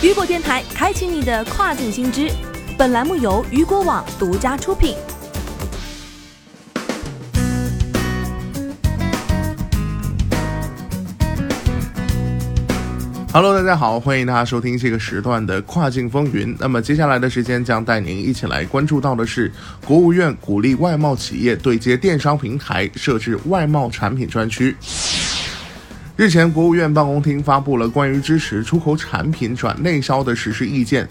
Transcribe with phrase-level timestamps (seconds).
[0.00, 2.30] 雨果电台开启你的跨境新知，
[2.78, 4.94] 本栏目由雨果网独家出品。
[13.32, 16.56] Hello，大家好，欢迎大家收听这个时段的跨境风云。
[16.60, 19.50] 那么接下来的时间将带您一起来关注到的是，
[19.84, 24.76] 国务院鼓励外贸企业对接电商平台，设置外贸产品专区。
[26.18, 31.08] 日前，国务院办公厅发布了关于支持出口产品转内销的实施意见。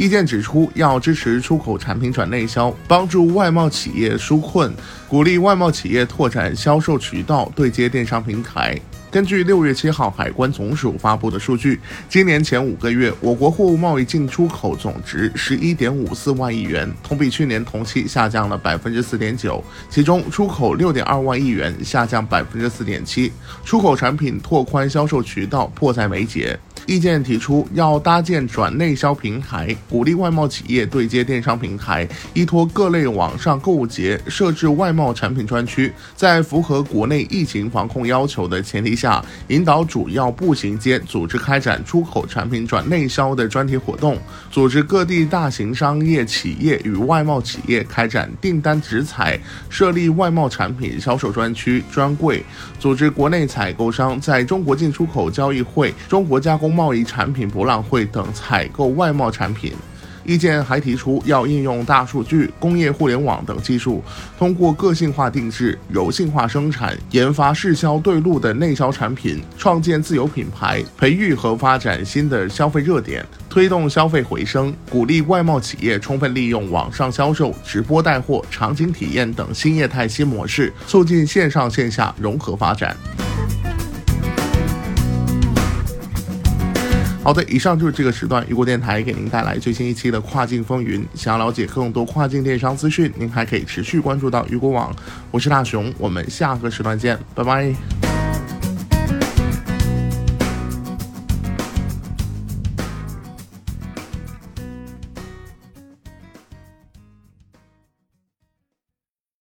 [0.00, 4.72] 意见指出，要支持出口产品转内销，帮助外贸企业纾困，
[5.06, 8.80] 鼓励外贸企业拓展销售渠道，对接电商平台。
[9.10, 19.62] 根据六月七号海关总署发布的数据，今年前五个月，我国货物贸易进出口总值十一点五四万亿元，同比去年同期下降了百分之四点九。
[19.90, 23.30] 其中，出口六点二万亿元，下降百分之四点七。
[23.66, 26.58] 出口产品拓宽销售渠道迫在眉睫。
[26.86, 44.18] 意见提出，要搭建转内销平台，鼓励外贸企业对接电商平台，依托各类网上购物节设置外贸产品专区，在符合国内疫情防控要求的前提下，引导主要步行街组织开展出口产品转内销的专题活动，
[44.50, 52.42] 组织各地大型商业企业与外贸企业开展订单直采，设立外贸产品销售专区专柜，
[52.78, 56.69] 组织国内采购商在中国进出口交易会、中国加工。
[56.70, 59.72] 贸易产品博览会等采购外贸产品。
[60.22, 64.04] 意见还提出，要应用大数据、工业互联网等技术，
[64.38, 82.94] 通过个性化定制、柔性化生产，研发适销对路的内销产品，创建自有品牌，培育和发展新的消费热点，推动消费回升，鼓励外贸企业充分利用网上销售、直播带货、场景体验等新业态新模式，促进线上线下融合发展。
[87.22, 91.06] 好的，以上就是这个时段雨果电台给您带来最新一期的跨境风云。
[91.14, 94.94] 想要了解更多跨境电商资讯，您还可以持续关注到雨果网。
[95.30, 97.99] 我是大熊，我们下个时段见，拜拜。